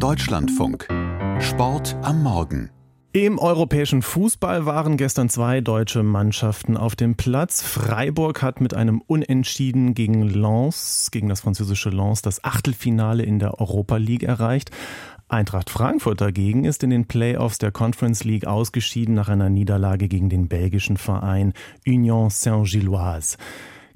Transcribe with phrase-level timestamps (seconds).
[0.00, 0.88] Deutschlandfunk.
[1.40, 2.70] Sport am Morgen.
[3.12, 7.60] Im europäischen Fußball waren gestern zwei deutsche Mannschaften auf dem Platz.
[7.60, 13.60] Freiburg hat mit einem Unentschieden gegen Lens, gegen das französische Lens, das Achtelfinale in der
[13.60, 14.70] Europa League erreicht.
[15.28, 20.30] Eintracht Frankfurt dagegen ist in den Playoffs der Conference League ausgeschieden nach einer Niederlage gegen
[20.30, 21.52] den belgischen Verein
[21.86, 23.36] Union Saint-Gilloise.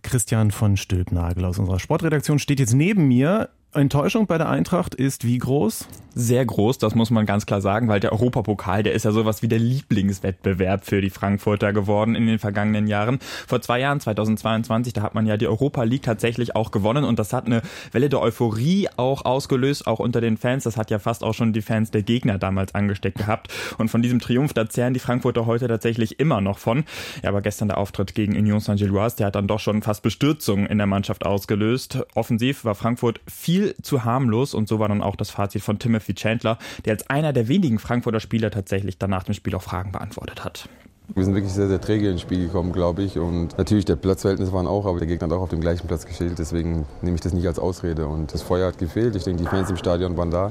[0.02, 3.48] Christian von Stülpnagel aus unserer Sportredaktion steht jetzt neben mir.
[3.74, 5.86] Enttäuschung bei der Eintracht ist wie groß?
[6.16, 9.42] Sehr groß, das muss man ganz klar sagen, weil der Europapokal, der ist ja sowas
[9.42, 13.18] wie der Lieblingswettbewerb für die Frankfurter geworden in den vergangenen Jahren.
[13.48, 17.18] Vor zwei Jahren, 2022, da hat man ja die Europa League tatsächlich auch gewonnen und
[17.18, 20.62] das hat eine Welle der Euphorie auch ausgelöst, auch unter den Fans.
[20.62, 23.52] Das hat ja fast auch schon die Fans der Gegner damals angesteckt gehabt.
[23.78, 26.84] Und von diesem Triumph, da zehren die Frankfurter heute tatsächlich immer noch von.
[27.24, 30.66] Ja, aber gestern der Auftritt gegen Union Saint-Gilloise, der hat dann doch schon fast Bestürzung
[30.66, 32.06] in der Mannschaft ausgelöst.
[32.14, 35.78] Offensiv war Frankfurt viel viel zu harmlos und so war dann auch das Fazit von
[35.78, 39.62] Timothy Chandler, der als einer der wenigen Frankfurter Spieler tatsächlich dann nach dem Spiel auch
[39.62, 40.68] Fragen beantwortet hat.
[41.14, 43.18] Wir sind wirklich sehr, sehr träge ins Spiel gekommen, glaube ich.
[43.18, 46.06] Und natürlich, der Platzverhältnis waren auch, aber der Gegner hat auch auf dem gleichen Platz
[46.06, 46.38] gespielt.
[46.38, 48.06] Deswegen nehme ich das nicht als Ausrede.
[48.06, 49.14] Und das Feuer hat gefehlt.
[49.14, 50.50] Ich denke, die Fans im Stadion waren da.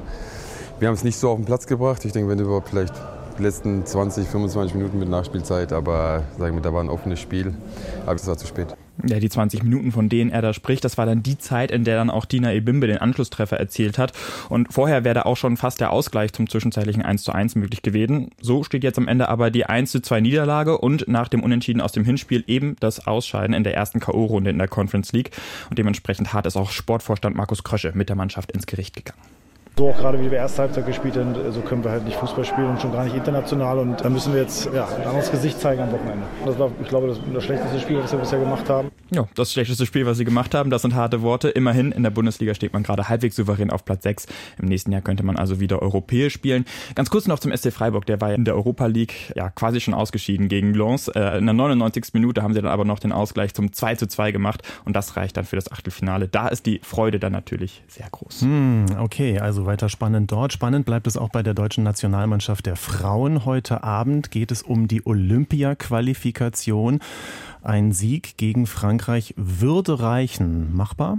[0.77, 2.05] Wir haben es nicht so auf den Platz gebracht.
[2.05, 2.93] Ich denke, wenn überhaupt vielleicht
[3.39, 7.55] die letzten 20, 25 Minuten mit Nachspielzeit, aber sagen wir, da war ein offenes Spiel.
[8.05, 8.75] Aber es war zu spät.
[9.05, 11.83] Ja, die 20 Minuten, von denen er da spricht, das war dann die Zeit, in
[11.83, 14.13] der dann auch Dina Ebimbe den Anschlusstreffer erzielt hat.
[14.49, 17.81] Und vorher wäre da auch schon fast der Ausgleich zum zwischenzeitlichen 1 zu 1 möglich
[17.81, 18.29] gewesen.
[18.39, 21.81] So steht jetzt am Ende aber die 1 zu 2 Niederlage und nach dem Unentschieden
[21.81, 25.31] aus dem Hinspiel eben das Ausscheiden in der ersten K.O.-Runde in der Conference League.
[25.69, 29.32] Und dementsprechend hart ist auch Sportvorstand Markus Krösche mit der Mannschaft ins Gericht gegangen.
[29.75, 32.45] So auch gerade wie wir erste Halbzeit gespielt haben, so können wir halt nicht Fußball
[32.45, 33.79] spielen und schon gar nicht international.
[33.79, 36.27] Und da müssen wir jetzt ja, ein anderes Gesicht zeigen am Wochenende.
[36.45, 38.91] Das war, ich glaube, das, das schlechteste Spiel, was wir bisher gemacht haben.
[39.09, 41.49] Ja, das schlechteste Spiel, was sie gemacht haben, das sind harte Worte.
[41.49, 44.27] Immerhin, in der Bundesliga steht man gerade halbwegs souverän auf Platz 6.
[44.59, 46.65] Im nächsten Jahr könnte man also wieder europäisch spielen.
[46.93, 49.81] Ganz kurz noch zum SC Freiburg, der war ja in der Europa League ja quasi
[49.81, 51.07] schon ausgeschieden gegen Lens.
[51.07, 52.13] Äh, in der 99.
[52.13, 55.17] Minute haben sie dann aber noch den Ausgleich zum 2 zu 2 gemacht und das
[55.17, 56.27] reicht dann für das Achtelfinale.
[56.27, 58.41] Da ist die Freude dann natürlich sehr groß.
[58.41, 60.53] Hm, okay, also weiter spannend dort.
[60.53, 63.45] Spannend bleibt es auch bei der deutschen Nationalmannschaft der Frauen.
[63.45, 66.99] Heute Abend geht es um die Olympia-Qualifikation.
[67.61, 70.75] Ein Sieg gegen Frankreich würde reichen.
[70.75, 71.17] Machbar?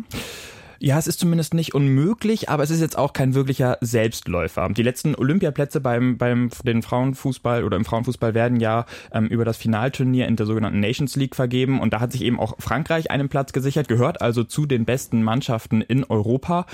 [0.81, 4.69] Ja, es ist zumindest nicht unmöglich, aber es ist jetzt auch kein wirklicher Selbstläufer.
[4.71, 9.57] Die letzten Olympiaplätze beim, beim den Frauenfußball oder im Frauenfußball werden ja ähm, über das
[9.57, 13.29] Finalturnier in der sogenannten Nations League vergeben und da hat sich eben auch Frankreich einen
[13.29, 16.67] Platz gesichert, gehört also zu den besten Mannschaften in Europa.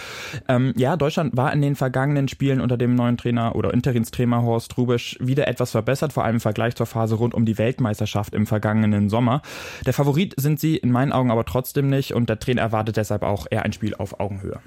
[0.49, 4.77] Ähm, ja, Deutschland war in den vergangenen Spielen unter dem neuen Trainer oder Interimstrainer Horst
[4.77, 8.47] Rubisch wieder etwas verbessert, vor allem im Vergleich zur Phase rund um die Weltmeisterschaft im
[8.47, 9.43] vergangenen Sommer.
[9.85, 13.23] Der Favorit sind sie in meinen Augen aber trotzdem nicht und der Trainer erwartet deshalb
[13.23, 14.61] auch eher ein Spiel Spiel auf Augenhöhe.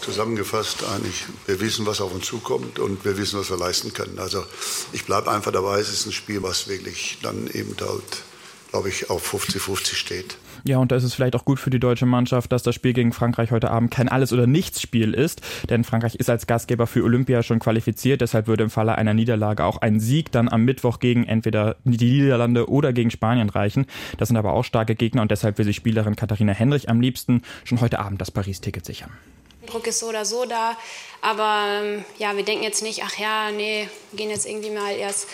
[0.00, 4.18] Zusammengefasst eigentlich, wir wissen, was auf uns zukommt und wir wissen, was wir leisten können.
[4.18, 4.44] Also
[4.92, 8.22] ich bleibe einfach dabei, es ist ein Spiel, was wirklich dann eben dort,
[8.70, 10.38] glaube ich, auf 50-50 steht.
[10.64, 12.92] Ja, und da ist es vielleicht auch gut für die deutsche Mannschaft, dass das Spiel
[12.92, 15.40] gegen Frankreich heute Abend kein Alles- oder Nichts-Spiel ist,
[15.70, 19.64] denn Frankreich ist als Gastgeber für Olympia schon qualifiziert, deshalb würde im Falle einer Niederlage
[19.64, 23.86] auch ein Sieg dann am Mittwoch gegen entweder die Niederlande oder gegen Spanien reichen.
[24.18, 27.42] Das sind aber auch starke Gegner und deshalb will sich Spielerin Katharina Henrich am liebsten
[27.64, 29.10] schon heute Abend das Paris-Ticket sichern.
[29.66, 30.76] Druck ist so oder so da,
[31.20, 34.92] aber ähm, ja, wir denken jetzt nicht, ach ja, nee, wir gehen jetzt irgendwie mal
[34.92, 35.28] erst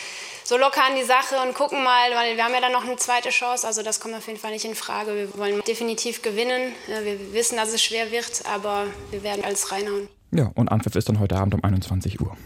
[0.44, 2.96] so locker an die Sache und gucken mal, weil wir haben ja dann noch eine
[2.96, 3.66] zweite Chance.
[3.66, 5.14] Also das kommt auf jeden Fall nicht in Frage.
[5.14, 6.72] Wir wollen definitiv gewinnen.
[6.86, 10.08] Wir wissen, dass es schwer wird, aber wir werden alles reinhauen.
[10.34, 12.36] Ja, und Anpfiff ist dann heute Abend um 21 Uhr.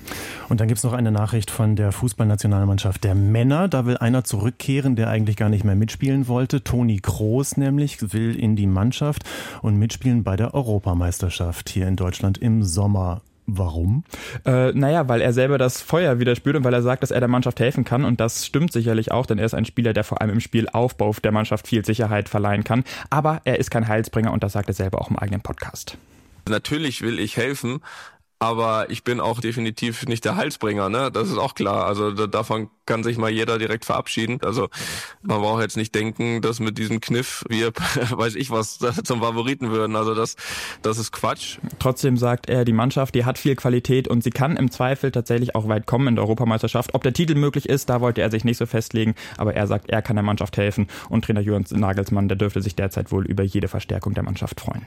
[0.51, 3.67] Und dann gibt es noch eine Nachricht von der Fußballnationalmannschaft der Männer.
[3.67, 6.63] Da will einer zurückkehren, der eigentlich gar nicht mehr mitspielen wollte.
[6.63, 9.25] Toni Kroos nämlich will in die Mannschaft
[9.63, 13.23] und mitspielen bei der Europameisterschaft hier in Deutschland im Sommer.
[13.51, 14.05] Warum?
[14.45, 17.21] Äh, naja, weil er selber das Feuer wieder spürt und weil er sagt, dass er
[17.21, 18.05] der Mannschaft helfen kann.
[18.05, 21.15] Und das stimmt sicherlich auch, denn er ist ein Spieler, der vor allem im Spielaufbau
[21.25, 22.85] der Mannschaft viel Sicherheit verleihen kann.
[23.09, 25.97] Aber er ist kein Heilsbringer und das sagt er selber auch im eigenen Podcast.
[26.47, 27.81] Natürlich will ich helfen,
[28.39, 31.11] aber ich bin auch definitiv nicht der Heilsbringer, ne?
[31.13, 31.87] Das ist auch klar.
[31.87, 34.39] Also da, davon kann sich mal jeder direkt verabschieden.
[34.43, 34.69] Also
[35.23, 37.73] man braucht jetzt nicht denken, dass mit diesem Kniff wir,
[38.11, 39.97] weiß ich was, zum Favoriten würden.
[39.97, 40.37] Also das,
[40.83, 41.59] das ist Quatsch.
[41.81, 45.55] Trotzdem sagt er, die Mannschaft, die hat viel Qualität und sie kann im Zweifel tatsächlich
[45.55, 46.95] auch weit kommen in der Europameisterschaft.
[46.95, 49.91] Ob der Titel möglich ist, da wollte er sich nicht so festlegen, aber er sagt,
[49.91, 53.43] er kann der Mannschaft helfen und Trainer Jürgen Nagelsmann, der dürfte sich derzeit wohl über
[53.43, 54.87] jede Verstärkung der Mannschaft freuen.